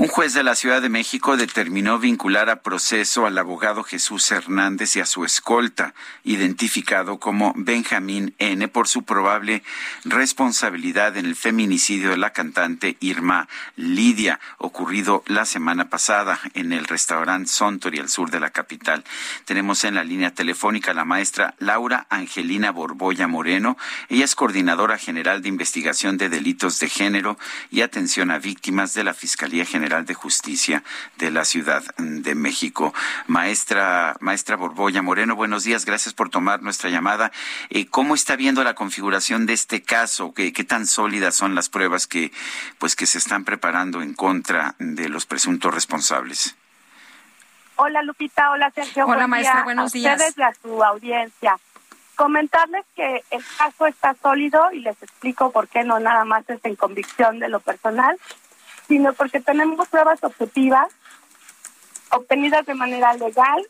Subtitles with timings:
[0.00, 4.94] Un juez de la Ciudad de México determinó vincular a proceso al abogado Jesús Hernández
[4.94, 9.64] y a su escolta, identificado como Benjamín N., por su probable
[10.04, 16.84] responsabilidad en el feminicidio de la cantante Irma Lidia, ocurrido la semana pasada en el
[16.84, 19.02] restaurante Sontori, al sur de la capital.
[19.46, 23.76] Tenemos en la línea telefónica a la maestra Laura Angelina Borboya Moreno.
[24.08, 27.36] Ella es coordinadora general de investigación de delitos de género
[27.72, 30.84] y atención a víctimas de la Fiscalía General de Justicia
[31.16, 32.92] de la Ciudad de México.
[33.26, 37.32] Maestra, maestra Borboya Moreno, buenos días, gracias por tomar nuestra llamada.
[37.70, 40.34] Eh, ¿Cómo está viendo la configuración de este caso?
[40.34, 42.32] ¿Qué, ¿Qué, tan sólidas son las pruebas que,
[42.76, 46.54] pues, que se están preparando en contra de los presuntos responsables?
[47.76, 49.06] Hola Lupita, hola Sergio.
[49.06, 50.20] Hola maestra, buenos días.
[50.20, 51.56] A ustedes y a su audiencia.
[52.14, 56.62] Comentarles que el caso está sólido y les explico por qué no nada más es
[56.64, 58.18] en convicción de lo personal,
[58.88, 60.88] sino porque tenemos pruebas objetivas
[62.10, 63.66] obtenidas de manera legal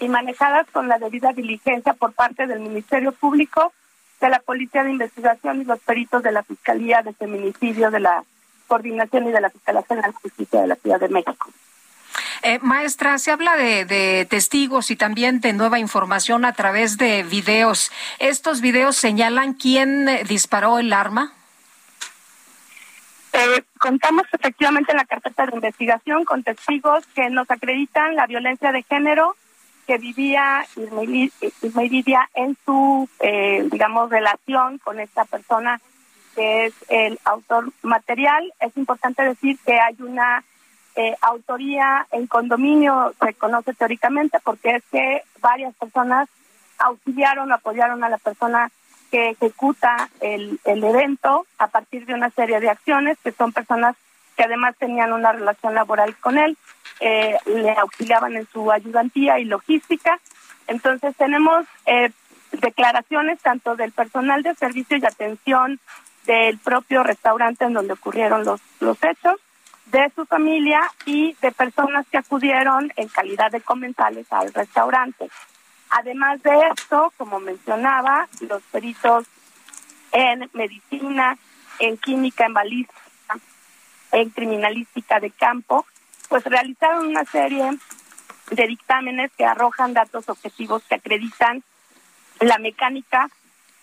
[0.00, 3.72] y manejadas con la debida diligencia por parte del Ministerio Público,
[4.20, 8.24] de la Policía de Investigación y los peritos de la Fiscalía de Feminicidio, de la
[8.66, 11.48] Coordinación y de la Fiscalía General de Justicia de la Ciudad de México.
[12.42, 17.22] Eh, maestra, se habla de, de, testigos y también de nueva información a través de
[17.22, 17.92] videos.
[18.18, 21.32] ¿Estos videos señalan quién disparó el arma?
[23.78, 28.82] Contamos efectivamente en la carpeta de investigación con testigos que nos acreditan la violencia de
[28.82, 29.36] género
[29.86, 31.02] que vivía Irma
[32.34, 35.80] en su, eh, digamos, relación con esta persona
[36.34, 38.52] que es el autor material.
[38.60, 40.44] Es importante decir que hay una
[40.94, 46.28] eh, autoría en condominio, se conoce teóricamente, porque es que varias personas
[46.78, 48.70] auxiliaron, apoyaron a la persona
[49.12, 53.94] que ejecuta el, el evento a partir de una serie de acciones que son personas
[54.36, 56.56] que además tenían una relación laboral con él,
[57.00, 60.18] eh, le auxiliaban en su ayudantía y logística.
[60.66, 62.10] Entonces tenemos eh,
[62.52, 65.78] declaraciones tanto del personal de servicio y atención
[66.24, 69.38] del propio restaurante en donde ocurrieron los, los hechos,
[69.86, 75.28] de su familia y de personas que acudieron en calidad de comensales al restaurante.
[75.92, 79.26] Además de esto, como mencionaba, los peritos
[80.10, 81.36] en medicina,
[81.78, 83.38] en química, en balística,
[84.12, 85.84] en criminalística de campo,
[86.30, 87.78] pues realizaron una serie
[88.50, 91.62] de dictámenes que arrojan datos objetivos que acreditan
[92.40, 93.28] la mecánica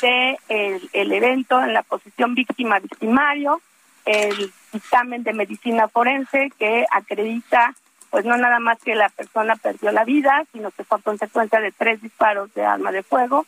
[0.00, 3.60] de el, evento en la posición víctima-victimario,
[4.04, 7.74] el dictamen de medicina forense que acredita
[8.16, 11.70] pues no nada más que la persona perdió la vida, sino que fue consecuencia de
[11.70, 13.44] tres disparos de arma de fuego.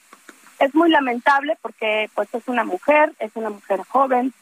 [0.58, 4.34] Es muy lamentable porque pues es una mujer, es una mujer joven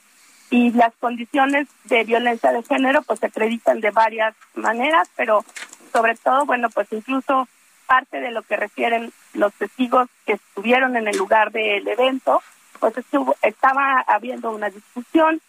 [0.51, 5.45] y las condiciones de violencia de género pues se acreditan de varias maneras, pero
[5.93, 7.47] sobre todo, bueno, pues incluso
[7.87, 12.43] parte de lo que refieren los testigos que estuvieron en el lugar del evento,
[12.81, 15.41] pues estuvo, estaba habiendo una discusión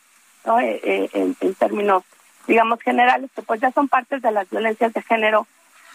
[0.45, 0.59] ¿no?
[0.59, 2.03] Eh, eh, en, en términos
[2.47, 5.45] digamos, generales, que pues ya son partes de las violencias de género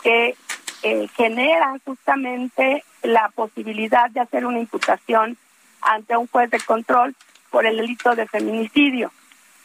[0.02, 0.36] que
[0.82, 5.36] eh, generan justamente la posibilidad de hacer una imputación
[5.80, 7.14] ante un juez de control
[7.50, 9.12] por el delito de feminicidio.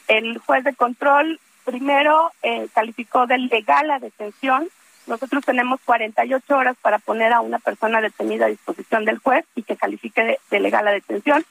[0.08, 4.70] El juez de control primero eh, calificó de legal la detención.
[5.06, 9.64] Nosotros tenemos 48 horas para poner a una persona detenida a disposición del juez y
[9.64, 11.46] que califique de, de legal la detención.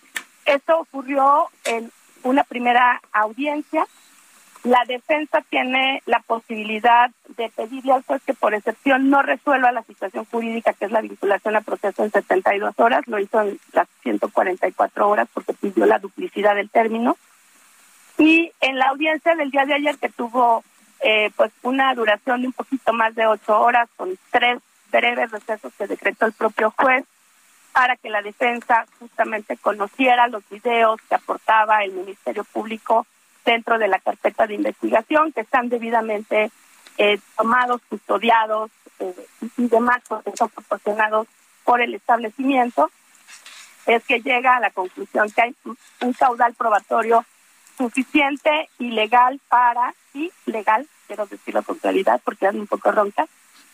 [0.45, 1.91] Esto ocurrió en
[2.23, 3.87] una primera audiencia
[4.67, 9.85] la defensa tiene la posibilidad de pedirle al juez que por excepción no resuelva la
[9.85, 13.87] situación jurídica que es la vinculación a proceso en 72 horas, lo hizo en las
[14.03, 17.17] 144 horas porque pidió la duplicidad del término.
[18.19, 20.65] Y en la audiencia del día de ayer que tuvo
[21.01, 24.59] eh, pues una duración de un poquito más de ocho horas con tres
[24.91, 27.05] breves recesos que decretó el propio juez
[27.73, 33.07] para que la defensa justamente conociera los videos que aportaba el Ministerio Público
[33.47, 36.51] dentro de la carpeta de investigación, que están debidamente
[36.99, 39.27] eh, tomados, custodiados eh,
[39.57, 41.29] y demás, porque son proporcionados
[41.65, 42.91] por el establecimiento,
[43.87, 47.25] es que llega a la conclusión que hay un caudal probatorio
[47.79, 53.27] suficiente y legal para, y legal, quiero decirlo con claridad porque es un poco ronca,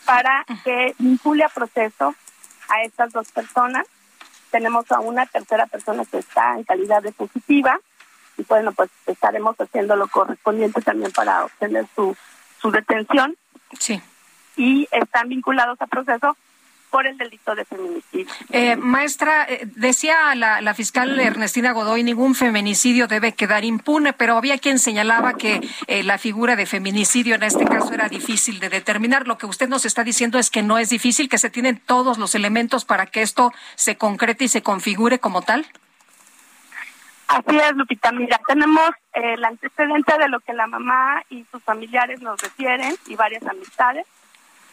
[0.05, 2.15] para que vincule a proceso
[2.69, 3.87] a estas dos personas.
[4.51, 7.81] Tenemos a una tercera persona que está en calidad de positiva
[8.37, 12.17] y bueno, pues estaremos haciendo lo correspondiente también para obtener su,
[12.61, 13.37] su detención.
[13.79, 14.01] Sí.
[14.57, 16.37] Y están vinculados a proceso
[16.93, 18.27] por el delito de feminicidio.
[18.51, 24.59] Eh, maestra, eh, decía la, fiscal Ernestina Godoy, ningún feminicidio debe quedar impune, pero había
[24.59, 29.27] quien señalaba que eh, la figura de feminicidio en este caso era difícil de determinar.
[29.27, 32.19] Lo que usted nos está diciendo es que no es difícil, que se tienen todos
[32.19, 35.67] los elementos para que esto se concrete y se configure como tal.
[37.33, 38.13] Así es, Lupita.
[38.13, 43.17] Mira, tenemos el antecedente de lo que la mamá y sus familiares nos refieren y
[43.17, 44.07] varias amistades.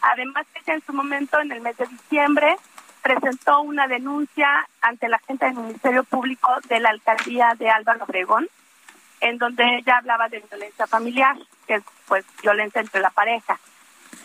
[0.02, 2.58] Además, ella en su momento, en el mes de diciembre,
[3.02, 8.50] presentó una denuncia ante la gente del Ministerio Público de la alcaldía de Álvaro Obregón,
[9.22, 13.58] en donde ella hablaba de violencia familiar, que es pues violencia entre la pareja.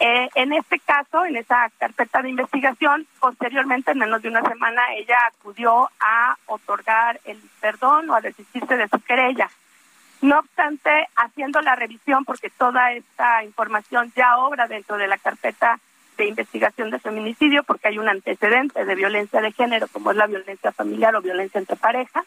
[0.00, 4.82] Eh, en este caso, en esa carpeta de investigación, posteriormente, en menos de una semana,
[4.96, 9.48] ella acudió a otorgar el perdón o a desistirse de su querella.
[10.20, 15.78] No obstante, haciendo la revisión, porque toda esta información ya obra dentro de la carpeta
[16.16, 20.26] de investigación de feminicidio, porque hay un antecedente de violencia de género, como es la
[20.26, 22.24] violencia familiar o violencia entre pareja,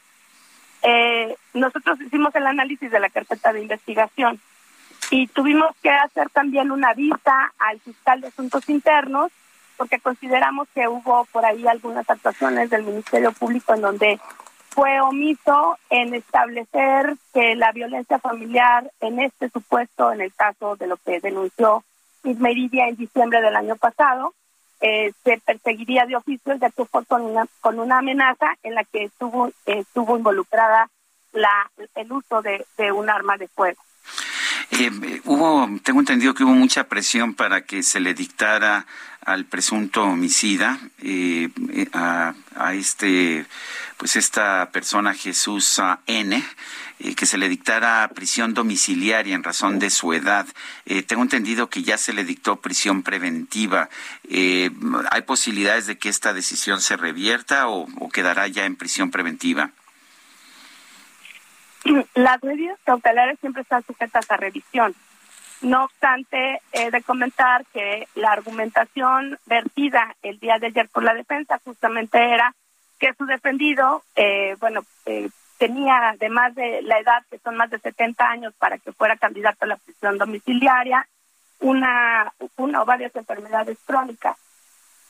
[0.84, 4.40] eh, nosotros hicimos el análisis de la carpeta de investigación
[5.10, 9.32] y tuvimos que hacer también una vista al fiscal de asuntos internos,
[9.78, 14.20] porque consideramos que hubo por ahí algunas actuaciones del Ministerio Público en donde
[14.70, 20.88] fue omiso en establecer que la violencia familiar en este supuesto, en el caso de
[20.88, 21.84] lo que denunció
[22.24, 24.34] Ismeridia en diciembre del año pasado,
[24.82, 29.06] eh, se perseguiría de oficio que fue con una, con una amenaza en la que
[29.06, 30.90] estuvo, estuvo involucrada
[31.32, 33.82] la, el uso de, de un arma de fuego.
[34.72, 38.86] Eh, hubo, tengo entendido que hubo mucha presión para que se le dictara
[39.22, 41.50] al presunto homicida, eh,
[41.94, 43.46] a, a, este,
[43.98, 46.44] pues esta persona Jesús N,
[47.00, 50.48] eh, que se le dictara prisión domiciliaria en razón de su edad.
[50.86, 53.90] Eh, tengo entendido que ya se le dictó prisión preventiva.
[54.30, 54.72] Eh,
[55.12, 59.72] ¿Hay posibilidades de que esta decisión se revierta o quedará ya en prisión preventiva?
[62.16, 64.96] Las medidas cautelares siempre están sujetas a revisión.
[65.62, 71.16] No obstante, he de comentar que la argumentación vertida el día de ayer por la
[71.16, 72.54] defensa justamente era
[73.00, 77.80] que su defendido, eh, bueno, eh, tenía además de la edad, que son más de
[77.80, 81.08] 70 años, para que fuera candidato a la prisión domiciliaria,
[81.60, 84.38] una, una o varias enfermedades crónicas.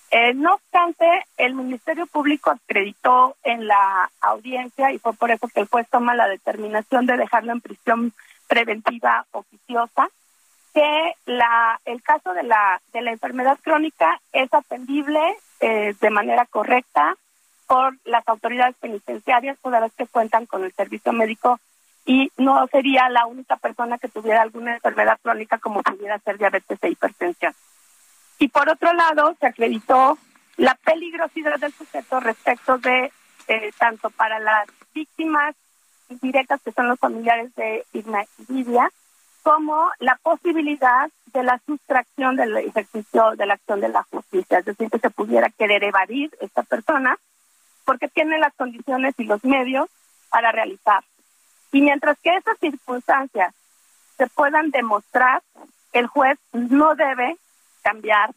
[0.09, 1.05] Eh, no obstante,
[1.37, 6.15] el Ministerio Público acreditó en la audiencia, y fue por eso que el juez toma
[6.15, 8.13] la determinación de dejarlo en prisión
[8.47, 10.07] preventiva oficiosa,
[10.73, 15.19] que la, el caso de la, de la enfermedad crónica es atendible
[15.59, 17.15] eh, de manera correcta
[17.67, 21.59] por las autoridades penitenciarias toda vez que cuentan con el servicio médico
[22.05, 26.79] y no sería la única persona que tuviera alguna enfermedad crónica como pudiera ser diabetes
[26.81, 27.53] e hipertensión.
[28.39, 30.17] Y por otro lado, se acreditó
[30.57, 33.11] la peligrosidad del sujeto respecto de
[33.47, 35.55] eh, tanto para las víctimas
[36.21, 37.85] directas que son los familiares de
[38.47, 38.91] Lidia,
[39.43, 44.65] como la posibilidad de la sustracción del ejercicio de la acción de la justicia, es
[44.65, 47.17] decir, que se pudiera querer evadir esta persona
[47.85, 49.89] porque tiene las condiciones y los medios
[50.29, 51.03] para realizar.
[51.71, 53.53] Y mientras que esas circunstancias
[54.17, 55.41] se puedan demostrar,
[55.93, 57.37] el juez no debe
[57.87, 58.31] cambiar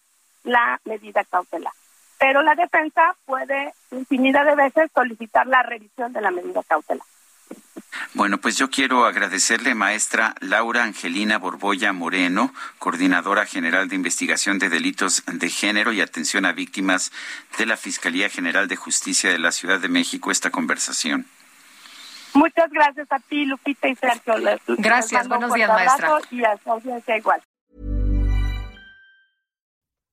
[0.44, 1.72] la medida cautelar.
[2.18, 7.06] Pero la defensa puede infinidad de veces solicitar la revisión de la medida cautelar.
[8.14, 14.68] Bueno, pues yo quiero agradecerle, maestra Laura Angelina Borboya Moreno, coordinadora general de investigación de
[14.68, 17.10] delitos de género y atención a víctimas
[17.58, 21.26] de la Fiscalía General de Justicia de la Ciudad de México, esta conversación.
[22.34, 24.34] Muchas gracias a ti, Lupita y Sergio.
[24.78, 26.10] gracias, buenos días, maestra.
[26.30, 27.42] Y a su audiencia igual.